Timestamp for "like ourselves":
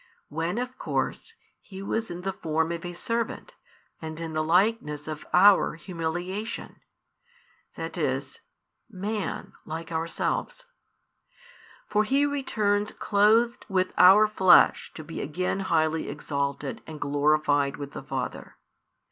9.63-10.65